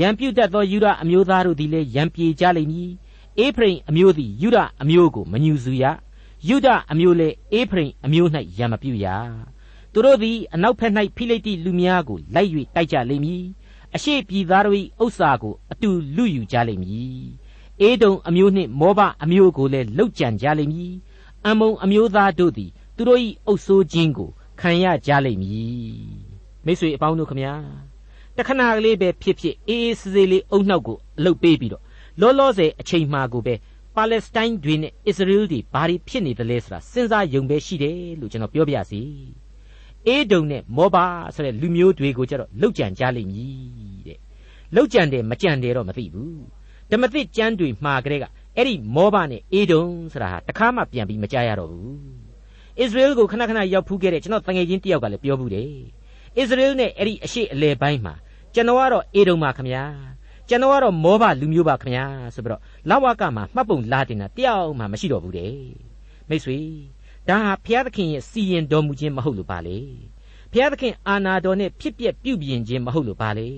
[0.00, 2.90] ရံပြုတ်တတ်သောယူရအမျိုးသားတို့သည်လည်းရံပြေကြလိမ့်မည်
[3.38, 5.84] အေဖရိမ်အမျိုးသည်ယူဒအမျိုးကိုမညူစုရ
[6.48, 8.28] ယူဒအမျိုးလည်းအေဖရိမ်အမျိုး၌
[8.58, 9.06] ရံမပြုရ
[9.92, 13.44] သူတို့သည်အနောက်ဘက်၌ဖိလိတိလူများကိုလိုက်၍တိုက်ကြလိမ့်မည်
[13.94, 17.24] အရှိပြည်သားတို့၏ဥစ္စာကိုအတူလူယူကြလိမ့်မည်
[17.80, 20.94] အေဒုံအမျိုးနှင့်မောဘအမျိုးကိုလည်းလှုပ်ကြံကြလိမ့်မည်
[21.46, 24.30] အမုံအမျိုးသားတို့သည်သူတို့၏အုပ်ဆိုးခြင်းကို
[24.60, 26.08] ခံရကြလိမ့်မည်
[26.64, 27.54] မိတ်ဆွေအပေါင်းတို့ခမညာ
[28.36, 31.82] တခဏကလေးပဲဖြစ်ဖြစ်အေးအေးဆေးဆေးလေးအုံနှောက်ကိုအလုတ်ပေးပြီးတော့
[32.20, 33.54] လောလောဆယ်အချိန်မှကိုပဲ
[33.96, 39.00] ပါလက်စတိုင်းတွေနဲ့အစ္စရေးတွေဘာတွေဖြစ်နေသလဲဆိုတာစဉ်းစားယုံပဲရှိတယ်လို့ကျွန်တော်ပြောပြရစီ
[40.08, 44.18] အေဒုံနဲ့မောဘာဆိုတဲ့လူမျိုးတွေကိုကြတော့လောက်ကြံကြလိမ့်မည်တဲ့
[44.74, 46.40] လောက်ကြံတယ်မကြံတယ်တော့မသိဘူး
[46.90, 48.24] ဓမ္မသစ်ကျမ်းတွေမှာကလေးက
[48.56, 51.96] အဲ့ဒီမောဘနဲ့အေဒုံဆိုတာဟာတခါမှပြန်ပြီးမကြားရတော့ဘူး
[52.78, 55.68] ဣသရေလကိုခဏခဏရောက်ဖူးခဲ့တဲ့ကျွန်တော်တငယ်ချင်းတယောက်ကလည်းပြောဘူးတယ်
[56.36, 58.14] ဣသရေလနဲ့အဲ့ဒီအရှိအလဲပိုင်းမှာ
[58.54, 59.84] ကျွန်တော်ကတော့အေဒုံပါခမညာ
[60.48, 65.54] ကျွန်တော်ကတော့မောဘလူမျိုးပါခင်ဗျာဆိုပြီးတော့လဝကမှာမှတ်ပုံလာတင်တာတယောက်မှမရှိတော့ဘူးတဲ့
[66.28, 66.58] မိတ်ဆွေ
[67.28, 69.78] ဒါဟာဘုရားသခင်ရဲ့စီရင်တော်မူခြင်းမဟုတ်လို့ပါလေ
[70.52, 73.48] ဘုရားသခင်အာနာတော်နဲ့ဖြစ်ပျက်ပြုပြင်ခြင်းမဟုတ်လို့ပါလေ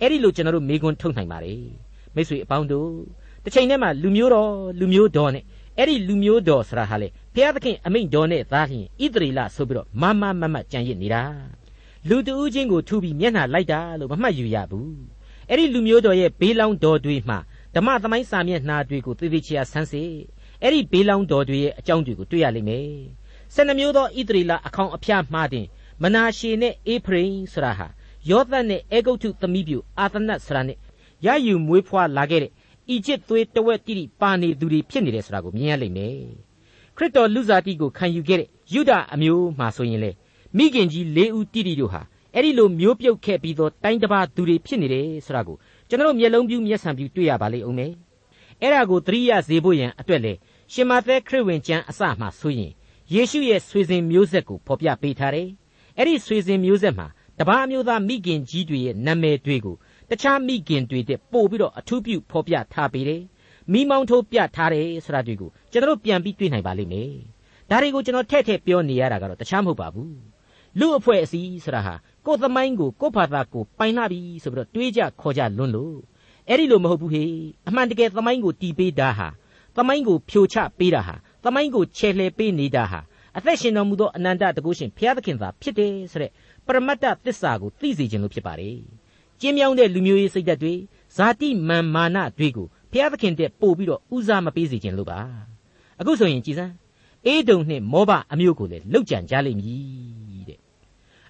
[0.00, 1.54] အဲ့ဒီလိုကျွန်တော်တို့မေခွန်းထုတ်နိုင်ပါလေ
[2.14, 2.90] မိတ်ဆွေအပေါင်းတို့
[3.44, 5.44] တစ်ချိန်တည်းမှာလူမျိုးတော်လူမျိုးတော်နဲ့
[5.78, 11.22] အဲ့ဒီလူမျိုးတော်ဆိုတာဟာလေဘုရားသခင်အမိန့်တော်နဲ့သားလျင်ဣသရေလဆိုပြီးတော့မမမမကြံရစ်နေတာ
[12.08, 14.92] လူတူးချင်းကိုထူပြီးမျက်နှာလိုက်တာလို့မမှတ်ယူရဘူး
[15.48, 17.38] အဲ့ဒီလူမျိုးတော်ရဲ့ဘေးလောင်းတော်တွေမှာ
[17.74, 20.10] ဓမ္မသမိုင်းစာမျက်နှာတွေကိုသေသေးချာဆန်းစစ်
[20.62, 22.86] အဲ့ဒီဘေးလောင်းတော်တွေရဲ့အကြောင်းတွေကိုတွေ့ရလိမ့်မယ်။
[23.54, 25.66] ဆယ်နှမျိုးသောဣသရေလအခေါင်အဖျားမှားတင်
[26.02, 27.86] မနာရှေနဲ့အေဖရိမ်ဆိုတာဟာ
[28.30, 30.78] ယောသတ်နဲ့အေဂုတ်ထုသမီးပြူအာသနတ်ဆိုတာနဲ့
[31.26, 32.52] ရယူမွေးဖွားလာခဲ့တဲ့
[32.94, 36.16] ဤချစ်သွေးတဝက်တိတိပါနေသူတွေဖြစ်နေတယ်ဆိုတာကိုမြင်ရလိမ့်မယ်။
[36.96, 40.10] ခရစ်တော်လူစားတိကိုခံယူခဲ့တဲ့ယုဒအမျိုးမှာဆိုရင်လေ
[40.56, 42.02] မိခင်ကြီး၄ဦးတိတိတို့ဟာ
[42.34, 45.56] အဲ့ဒီလိုမျိုးပြုတ်ခဲ့ပြီးသောတိုင်းတစ်ပါးသူတွေဖြစ်နေတယ်ဆိုတာကို
[45.88, 47.92] ကျွန်တော်မျက်လုံးပြူးမျက်စံပြူးတွေ့ရပါလိမ့်အောင်မယ်
[48.60, 50.32] အဲ့ဒါကိုသတိရစေဖို့ရန်အတွက်လေ
[50.74, 52.72] ရှင်မသက်ခရစ်ဝင်ကျမ်းအစမှဆိုရင်
[53.14, 55.48] ယေရှုရဲ့ဆွေစဉ်မျိုးဆက်ကိုဖော်ပြပေးထားတယ်
[55.96, 57.06] အဲ့ဒီဆွေစဉ်မျိုးဆက်မှာ
[57.38, 59.76] တပါးမျိုးသားမိခင်ကြီးတွေရဲ့နာမည်တွေကို
[60.10, 63.22] တခြားမိခင်တွေတဲ့ပို့ပြီးတော့အထူးပြုဖော်ပြထားပေးတယ်
[63.72, 67.12] မိမောင်းထိုးပြထားတယ်ဆိုတာတွေကိုကျွန်တော်ပြန်ပြီးတွေ့နိုင်ပါလိမ့်မယ်
[67.70, 70.16] ဒါတွေကိုကျွန်တော်ထည့်ထည့်ပြောနေရတာကတော့တခြားမဟုတ်ပါဘူး
[70.78, 71.94] လူအဖွဲ့အစည်းဆိုတာဟာ
[72.26, 75.96] ကိုယ်သမိုင်းကိုကိုယ့်ဘာသာကိုပိုင်လာပြီဆိုပြီးတော့တွေးကြခေါ်ကြလွန်းလို့
[76.48, 77.24] အဲ့ဒီလိုမဟုတ်ဘူးဟေ
[77.68, 79.28] အမှန်တကယ်သမိုင်းကိုတီးပေးတာဟာ
[79.76, 83.00] သမိုင်းကိုဖြိုချပေးတာဟာသမိုင်းကိုချဲလှယ်ပေးနေတာဟာ
[83.36, 86.30] အသက်ရှင်တော်မူသောအနန္တတကုရှင်ဘုရားသခင်သာဖြစ်တယ်ဆိုတဲ့
[86.66, 88.78] ပရမတ္တသစ္စာကိုသိစေခြင်းလို့ဖြစ်ပါတယ်
[89.40, 90.74] ကျင်းမြောင်းတဲ့လူမျိုးရေးစိတ်ဓာတ်တွေ
[91.16, 95.20] ဇာတိမာန်မာနတွေကိုဘုရားသခင်တဲ့ပို့ပြီးတော့ဦးစားမပေးစေခြင်းလို့ပါ
[96.00, 96.72] အခုဆိုရင်ကြည်စမ်း
[97.26, 100.58] အေးဒုံနှင့်မောဘအမျိုးကိုလည်းလှုပ်ကြံကြလိမ့်မည်တဲ့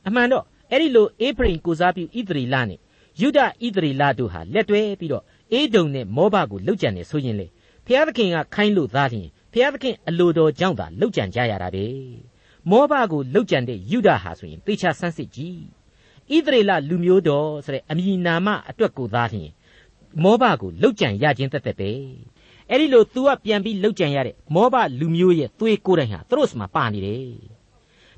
[0.06, 2.78] အမှန်တော့အဲ့ဒီလိုအေဖရိမ်ကိုစားပြုဣသရေလနဲ့
[3.20, 7.46] ယုဒဣသရေလတို့ဟာလက်တွဲပြီးတော့အေဒုံနဲ့မောဘကိုလှုပ်ကြံနေဆိုရင်လေ
[7.86, 11.86] ဖျားသခင်ကခိုင်းလို့သားလျင်ဖျားသခင်အလိုတော်ကြောင့်သာလှုပ်ကြံကြရတာပဲ
[12.70, 15.60] မောဘကိုလှုပ်ကြံတဲ့ယုဒဟာဆိုရင်သေချာဆန်းစစ်ကြည့်
[16.34, 19.50] ဣသရေလလူမျိုးတော်ဆိုတဲ့အမည်နာမအတွက်ကိုသားလျင်
[20.22, 21.90] မောဘကိုလှုပ်ကြံရခြင်းတက်တက်ပဲ
[22.68, 27.24] အဲ့ဒီလို तू ကပြန်ပြီးလှုပ်ကြံရတဲ့မောဘလူမျိုးရဲ့သွေးကိုယ်တိုင်ဟာသူတို့စမှာပါနေတယ်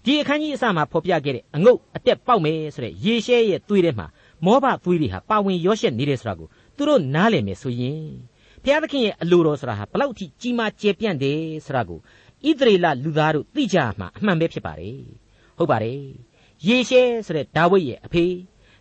[0.04, 4.06] ဒီအခန်းကြီးအစမှာဖော်ပြခဲ့တဲ့အငုတ်အတက်ပေါက်မယ်ဆိုတဲ့ရေရှဲရဲ့သွေးထဲမှာ
[4.44, 8.04] မောဘသွေးတွေဟာပါဝင်ရောရှက်နေတယ်ဆိုတာကိုသူတို့နားလည်မယ်ဆိုရင်
[8.64, 11.98] ဘုရားသခင်ရဲ့အလိုတော်ဆိုတာဟာဘလောက်ထိကြီးမားကျယ်ပြန့်တယ်ဆိုတာကို
[12.48, 14.98] ဣသရေလလူသားတို့သိကြမှာအမှန်ပဲဖြစ်ပါတယ်
[15.58, 16.00] ဟုတ်ပါတယ်
[16.66, 18.24] ယေရှဲဆိုတဲ့ဒါဝိဒ်ရဲ့အဖေ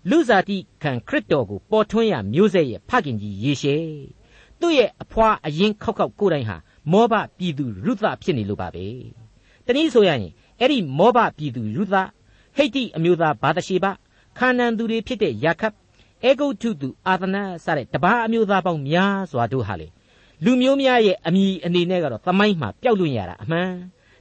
[0.10, 3.76] လူစားတိခံခရစ်တော်ကိုပေါ်ထွန်းရမျိုးဆက်ရဲ့ဖခင်ကြီးယေရှဲ
[4.60, 6.58] သူ့ရဲ့အဖွာအရင်ခောက်ခောက်ကိုယ်တိုင်ဟာ
[6.92, 8.86] မောဘပြည်သူရုသဖြစ်နေလို့ပါပဲ
[9.66, 11.96] တနည်းဆိုရရင်အဲ့ဒီမောဘပြည်သူရုသ
[12.56, 13.86] ဟိတ်တိအမျိုးသားဘာတရှိဘ
[14.38, 15.74] ခါနန်သူတွေဖြစ်တဲ့ယာခပ်
[16.26, 19.88] အေဂုတ်ထုသူအာသနာစတဲ့တပါးအမျိုးသားပေါင်းများစွာတို့ဟာလေ
[20.44, 23.70] လူမျိုးများရဲ့အမိအနေနဲ့ကတော့သမိုင်းမှာပျောက်လွင့်ရတာအမှန်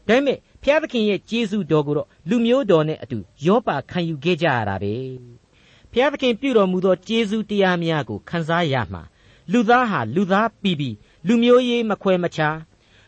[0.09, 4.95] ဒါပေမဲ့ဖျားသခင်ရဲ့ကျေးဇူးတော်ကိုတော့လူမျိုးတော်နဲ့အတူရောပါခံယူခဲ့ကြရတာပဲ
[5.93, 9.03] ဖျားသခင်ပြုတော်မူသောကျေးဇူးတရားများကိုခံစားရမှာ
[9.53, 12.57] လူသားဟာလူသားပြီးပြီးလူမျိုးရေးမခွဲမခြား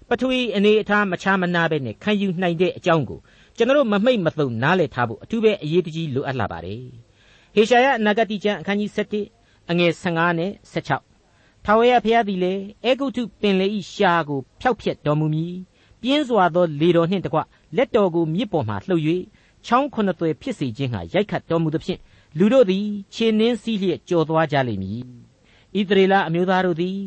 [0.08, 3.20] ပထဝီအနေအထားမခြားမနာပဲနဲ့ခံယူနိုင်တဲ့အကြောင်းကို
[3.56, 7.03] ကျွန်တော်မမိတ်မသုံနားလည်ထားဖို့အထူးပဲအရေးတကြီးလိုအပ်လာပါတယ်
[7.56, 8.90] ဟေရှာယနဂတိကျမ်းအခန်းကြီး
[9.30, 10.52] 7အငယ်15နဲ့
[11.04, 15.54] 16ထာဝရဘုရားသည်လည်းအေဂုတ်ထုပင်လေဤရှာကိုဖျောက်ဖျက်တော်မူမည်
[16.00, 17.38] ပြင်းစွာသောလေတော်နှင့်တကွ
[17.76, 19.02] လက်တော်ကိုမြစ်ပေါ်မှလှုပ်၍
[19.64, 22.00] ချောင်းခုနှစ်သွယ်ဖြစ်စေခြင်းဟာရိုက်ခတ်တော်မူသဖြင့်
[22.38, 25.02] လူတို့သည်ခြေနှင်းစည်းလျက်ကြော်သွားကြလိမ့်မည်
[25.78, 26.98] ဣသရေလအမျိုးသားတို့သည်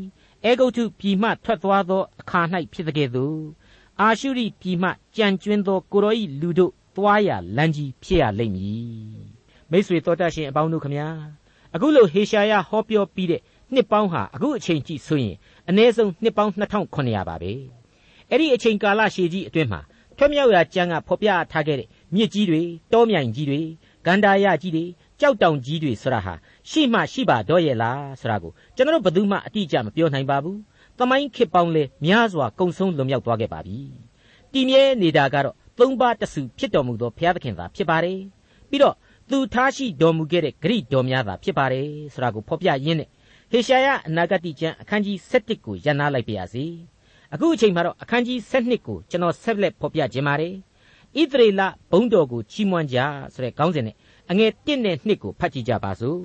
[0.44, 2.42] အေဂုတ်ထုပြည်မှထွက်သွားသောအခါ၌
[2.74, 3.40] ဖြစ်တဲ့သို့
[4.02, 9.37] အာရှုရိပြည်မှကြံကျွင်းသောကိုရောဤလူတို့သွားရလမ်းကြီးဖြစ်ရလိမ့်မည်
[9.72, 11.08] မိတ်ဆွေတော်တတ်ရှင်အပေါင်းတို့ခမညာ
[11.76, 13.42] အခုလိုဟေရှာယဟောပြောပြီးတဲ့
[13.74, 15.36] နှစ်ပေါင်းဟာအခုအချိန်ကြီးဆိုရင်
[15.70, 17.52] အနည်းဆုံးနှစ်ပေါင်း2900ပါပဲ
[18.30, 19.82] အဲ့ဒီအချိန်ကာလရှည်ကြီးအတွင်းမှာ
[20.18, 22.62] ထွတ်မြောက်ရာကျမ်းကဖော်ပြထားခဲ့တဲ့မြစ်ကြီးတွေ
[22.94, 23.62] တောမြိုင်ကြီးတွေ
[24.06, 24.86] ဂန္ဓာရကြီးတွေ
[25.20, 26.34] ကြောက်တောင်ကြီးတွေဆိုတာဟာ
[26.70, 30.58] ရှိမှရှိပါတော့ရဲ့လားဆိုတာကိုကျွန်တော်ဘယ်သူမှအတိအကျမပြောနိုင်ပါဘူး။
[30.98, 33.78] သမိုင်းခေတ်ပေါင်းလဲများစွာကုံဆုံးလွန်မြောက်သွားခဲ့ပါပြီ။
[34.52, 38.20] တည်မြဲနေတာကတော့သုံးပါးတစုဖြစ်တော်မူသောဘုရားသခင်သာဖြစ်ပါတယ်။
[38.70, 38.96] ပြီးတော့
[39.30, 43.10] သူထားရှိတော်မူခဲ့တဲ့ဂရိတော်များသာဖြစ်ပါတယ်ဆိုတာကိုဖော်ပြရင်းနဲ့
[43.52, 46.66] ဟေရှာယအနာဂတိကျမ်းအခန်းကြီး7ကိုရန်နာလိုက်ပါရစေ။
[47.34, 50.54] အခုအချိန်မှာတော့အခန်းကြီး7ကိုကျွန်တော်ဆက်လက်ဖော်ပြခြင်းပါတယ်။
[51.20, 51.62] ဣသရေလ
[51.92, 52.98] ဘုံတော်ကိုချီးမွမ်းကြ
[53.34, 53.96] ဆိုတဲ့ခေါင်းစဉ်နဲ့
[54.30, 56.20] အငယ်1နဲ့2ကိုဖတ်ကြည့်ကြပါစို့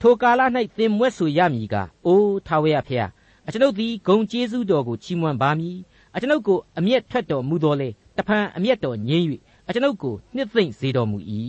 [0.00, 0.40] ထိုကာလ၌
[0.78, 1.74] သင်မွဲ့ဆိုရမည်က
[2.06, 3.10] အိုးထာဝရဖျား
[3.46, 5.76] အကျွန်ုပ်သည်ဂုံကျေးဇူးတော်ကိုချီးမွမ်းပါမည်
[6.14, 9.24] အကျွန်ုပ်ကိုအမျက်ထွက်တော်မူတော်လေတဖန်အမျက်တော်ငြင်း၍
[9.68, 11.18] အကျွန်ုပ်ကိုနှစ်သိမ့်စေတော်မူ၏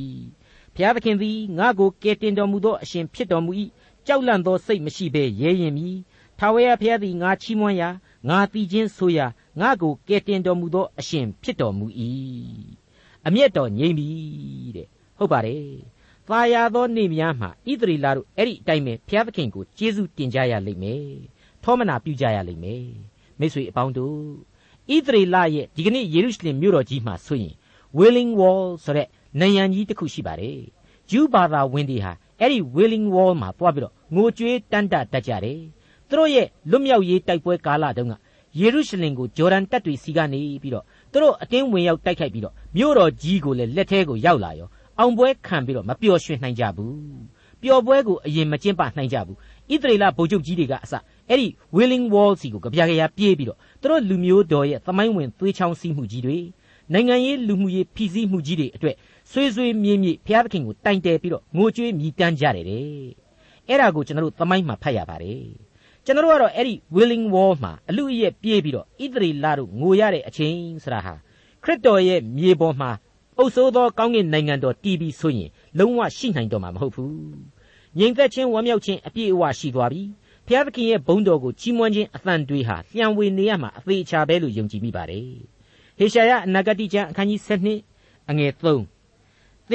[0.76, 3.52] ဖျားသခင်သည်ငါ့ကိုကယ်တင်တော်မူသောအရှင်ဖြစ်တော်မူ၏
[4.08, 5.98] ကြောက်လန့်သောစိတ်မရှိဘဲရဲရင်မည်
[6.40, 7.90] ထာဝရဘုရားသည်ငါချီးမွမ်းရာ
[8.30, 9.26] ငါတည်ခြင်းဆိုရာ
[9.60, 11.86] ငါကိုကယ်တင်တော်မူသောအရှင်ဖြစ်တော်မူ၏
[13.28, 14.10] အမျက်တော်ငြိမ့်ပြီ
[14.76, 15.66] တဲ့ဟုတ်ပါတယ်။
[16.28, 21.06] သာယာသောနေ့များမှာဣသရေလတို့အဲ့ဒီအတိုင်းပဲဘုရားသခင်ကိုကျေးဇူးတင်ကြရလိမ့်မယ်။
[21.64, 22.86] ထောမနာပြုကြရလိမ့်မယ်။
[23.40, 24.18] မိတ်ဆွေအပေါင်းတို့
[24.96, 27.56] ဣသရေလရဲ့ဒီကနေ့ယေရုရှလင်မြို့တော်ကြီးမှာဆိုရင်
[27.98, 29.08] Wailing Wall ဆိုတဲ့
[29.39, 30.60] နံရံကြီးတစ်ခုရှိပါတယ်။
[31.10, 35.60] ဂျူးဘာသာဝင်တွေဟာအဲ့ဒီ Wailing Wall မှာတွားပြီးတော့ငိုကြွေးတန်းတတတ်ကြတယ်။
[36.08, 38.13] သူတို့ရဲ့လွတ်မြောက်ရေးတိုက်ပွဲကာလတုန်းက
[38.60, 44.69] ယေရုရှလင်ကိုဂျော်ဒန်တပ်တွေစီကနေပြီးတော့သူတို့အတင်းဝင်ရောက်တိုက်ခိုက်ပြီးတော့မြို့တော်ကြီးကိုလည်းလက်ထဲကိုရောက်လာရော
[45.00, 46.98] အောင်ပွဲခံပြီးတော့မပျော်ရွှင်နိုင်ကြဘူး
[47.62, 49.38] ပျော်ပွဲကိုအရင်မကျင်းပနိုင်ကြဘူး
[49.72, 50.93] ဣသရေလဗိုလ်ချုပ်ကြီးတွေကအစ
[51.30, 56.38] အဲ့ဒီ Willing Wall စီကိုကြပြကြရပြေးပြီးတော့သူတို့လူမျိုးတော်ရဲ့သမိုင်းဝင်သွေးချောင်းစီးမှုကြီးတွေ
[56.93, 58.96] နိုင်ငံရေးလူမှုရေးဖိစီးမှုကြီးတွေအတွက်
[59.32, 62.86] ဆွေးဆွေးမြေ့မြေ့ဘုရားသခင်ကိုတိုင်တယ်ပြီးတော့ငိုကြွေးမြည်တမ်းကြတယ်တဲ့
[63.68, 65.44] အဲ့ဒါကိုကျွန်တော်တို့သမိုင်းမှာဖတ်ရပါတယ်
[66.06, 71.14] ကျွန်တော်တို့ကတော့အဲ့ဒီ Willing Wall မှာအလူအယက်ပြေးပြီးတော့ဣသရေလတို့ငိုရတဲ့အချိန်ဆိုတာဟာ
[71.64, 72.92] ခရစ်တော်ရဲ့မြေပေါ်မှာ
[73.38, 77.14] အုပ်ဆိုးသောကောင်းကင်နိုင်ငံတော်တည်ပြီးဆိုရင်လုံးဝရှိနိုင်တော့မှာမဟုတ်ဘူး
[77.98, 80.04] ငြိမ်သက်ခြင်းဝမ်းမြောက်ခြင်းအပြည့်အဝရှိသွားပြီ
[80.48, 85.28] ဘုရားသခင်ရဲ့ဘုန်းတော်ကိုချီးမွမ်းခြင်းအသံတွေဟာလျှံဝေနေရမှာအသေးချာပဲလို့ယုံကြည်မိပါတယ်
[85.98, 87.42] ဟေရှာယအနာဂတိကျမ်းအခန်းကြီး
[87.86, 88.92] 7အငယ်3သ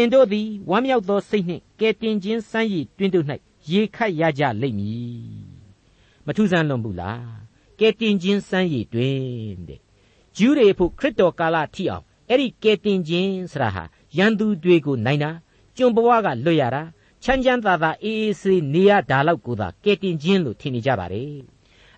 [0.02, 3.26] င်တို့သည်ဝမ်းမြောက်သောစိတ်နှင့်ကဲတင်ခြင်းစမ်းရည်တွင်တို့၌
[3.70, 5.58] ရေခတ်ရကြလိမ့်မည်
[6.26, 7.38] မထူးဆန်းလွန်ဘူးလား
[7.80, 9.80] ကဲတင်ခြင်းစမ်းရည်တွင်တဲ့
[10.36, 13.84] ဂျူးတွေဖို့ခရစ်တော်ကာလထိအောင်အဲ့ဒီကဲတင်ခြင်းဆိုတာဟာ
[14.16, 15.30] ရန်သူတွေကိုနိုင်တာ
[15.76, 16.82] ကျွန်ဘဝကလွတ်ရတာ
[17.22, 21.32] ချမ်းချမ်းသာသာအေးအေးဆေးနေရတာလောက်ကိုသာကဲတင်ခြင်းလို့ထင်နေကြပါတယ်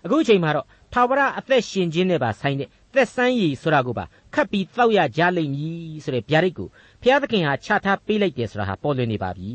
[0.03, 6.69] အခုအချိန်မှာတော့ထာဝရအသက်ရှင်ခြင်းနဲ့ပါဆိုင်တဲ့သက်ဆန်းရည်ဆိုတာကိုပါခတ်ပြီးတောက်ရကြလိမ့်မည်ဆိုတဲ့ဗျာဒိတ်ကို
[7.01, 9.51] ဘုရားသခင်ဟာချထားပေးလိုက်တယ်ဆိုတာဟာပေါ်လွင်နေပါပြီ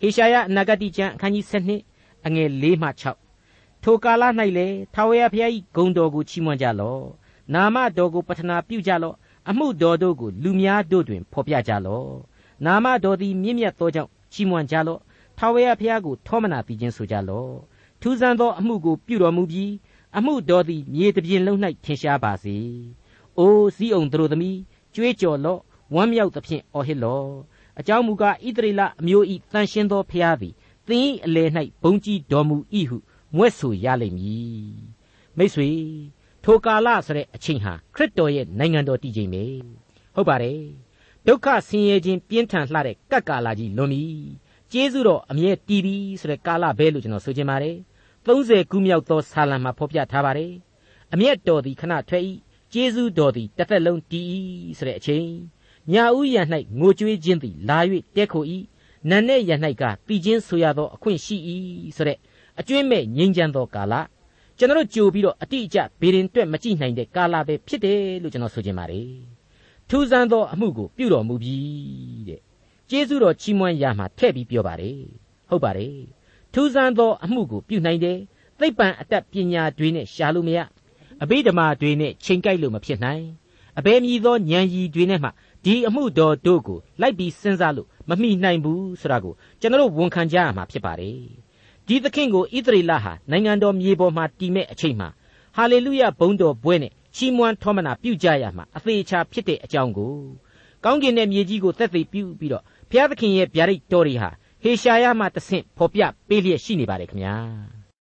[0.00, 1.44] ဟေရှာယအနာဂတိကျမ်းအခန်းကြီး
[1.86, 2.88] 7အငယ်4မှ
[3.36, 4.22] 6ထိုကာလ၌
[4.56, 7.02] လေထာဝရဘုရား၏ဂုဏ်တော်ကိုချီးမွမ်းကြလော့
[7.54, 9.16] နာမတော်ကိုပထနာပြုကြလော့
[9.48, 12.08] အမှုတော်တို့ကိုလူများတို့တွင်ဖော်ပြကြလော့
[12.64, 15.00] နာမတော်သည်မြင့်မြတ်သောကြောင့်ချီးမွမ်းကြလော့
[15.38, 17.52] ထာဝရဘုရားကိုထောမနာပြီးခြင်းဆိုကြလော့
[18.00, 19.72] ထူးဆန်းသောအမှုကိုပြုတော်မူပြီး
[20.16, 22.56] အမှုတော်သည်မြေတပြင်လုံး၌ထင်ရှားပါစေ။
[23.38, 24.58] အိုးစည်းအောင်တို့သမီး
[24.94, 25.60] ကြွေးကြော်လော့
[25.94, 27.30] ဝမ်းမြောက်သဖြင့်အော်ဟစ်လော့
[27.80, 30.54] အကြောင်းမူကားဣသရေလအမျိုးဤတန်ရှင်းသောဖျားသည်
[30.88, 31.50] သင်၏အလယ်၌
[31.82, 32.56] ဘုံကြီးတော်မူ၏
[32.90, 32.98] ဟု
[33.36, 34.72] မွဲ့ဆိုရလိမ့်မည်
[35.36, 35.70] မိတ်ဆွေ
[36.44, 39.44] ထိုကာလဆိုတဲ့အချိန်ဟာခရစ်တော်ရဲ့နိုင်ငံတော်တည်ခြင်းပဲ
[40.14, 40.60] ဟုတ်ပါတယ်
[41.26, 44.04] ဒုက္ခဆင်းရဲခြင်းပြင်းထန်လှတဲ့ကပ်ကာလကြီးလွန်ပြီ
[44.72, 47.76] ကျေးဇူးတော်အမြဲတည်ပြီဆိုတဲ့ကာလပဲလို့ကျွန်တော်ဆိုချင်ပါတယ်
[48.26, 50.52] 30ခုမြောက်သောဆာလံမှာဖော်ပြထားပါတယ်
[51.12, 52.24] အမျက်တော်သည်ခဏထွက်၏
[52.72, 54.26] ကျေးဇူးတော်သည်တစ်သက်လုံးတည်၏
[54.78, 55.28] ဆိုတဲ့အချိန်
[55.92, 56.42] ညာဥယံ၌
[56.78, 57.78] ငိုကြွေးခြင်းသည်လာ၍
[58.16, 58.44] တဲခို၏
[59.08, 61.36] နန်နဲ့ယံ၌ကတည်ခြင်းဆိုရသောအခွင့်ရှိ၏
[61.96, 62.18] ဆိုတဲ့
[62.60, 63.94] အကျွင့်မဲ့ငြိမ်းချမ်းသောကာလ
[64.58, 69.10] ကျွန်တော်ကြိုပြီးတော့အတိအကျဘေရင်တွက်မကြည့်နိုင်တဲ့ကာလပဲဖြစ်တယ်လို့ကျွန်တော်ဆိုချင်ပါတယ်
[69.88, 71.56] ထူးဆန်းသောအမှုကိုပြုတော်မူပြီ
[72.28, 72.40] တဲ့
[72.90, 74.98] ကျေးဇူးတော်ချီးမွမ်းရမှာထည့်ပြီးပြောပါတယ်
[75.48, 75.96] ဟုတ်ပါတယ်
[76.52, 78.18] ထူးဆန်းသောအမှုကိုပြုနိုင်တယ်
[78.58, 80.58] သိပ္ပံအတတ်ပညာတွေနဲ့ရှာလို့မရ
[81.22, 83.24] အဘိဓမ္မာတွေနဲ့ချိန်ကိုက်လို့မဖြစ်နိုင်
[83.78, 85.30] အဘယ်မည်သောဉာဏ်ရည်တွေနဲ့မှ
[85.64, 91.18] ဒီအမှုတော်တို့ကိုလိုက်ပြီးစဉ်းစားလို့မမိနိုင်ဘူးဆိုတာကိုကျွန်တော်ဝန်ခံကြရမှာဖြစ်ပါတယ်
[91.86, 95.08] ဒီသခင်ကိုဣသရေလဟာနိုင်ငံတော်မြေပေါ်မှာတည်မဲ့အချိန်မှာ
[95.56, 100.14] ဟာလေလုယဘုန်းတော်ပွဲနဲ့ချီးမွမ်းထောမနာပြုကြရမှာအသေးချာဖြစ်တဲ့အကြောင်းကို
[100.84, 104.30] ကောင်းကင်နဲ့မြေကြီးကိုသက်သေပြုပြီးတော့ဘုရားသခင်ရဲ့ဗျာဒိတ်တော်တွေဟာ
[104.62, 107.36] ဟေရှာယမှတဆင့်ဖော်ပြပေးလျက်ရှိနေပါတယ်ခင်ဗျာ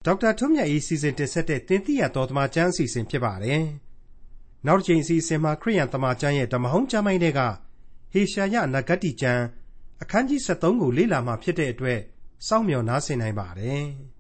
[0.06, 3.62] ဒေါက်တာထွန်းမြတ်၏စီစဉ်တင်ဆက်တဲ့တင်ပြရတော်တမချန်းအစီအစဉ်ဖြစ်ပါတယ်
[4.66, 7.40] နောက်တစ်ချိန်အစီအစဉ်မှာခရိယန်တမချန်းရဲ့ဓမ္မဟောင်းကျမ်းပိုင်းတွေက
[8.12, 9.44] ဟေရှာယနဂတိကျမ်း
[10.02, 12.00] အခန်းကြီး73ကိုလေ့လာမှဖြစ်တဲ့အတွက်
[12.46, 13.86] စောင့်မျှော်နားဆင်နိုင်ပါတယ်။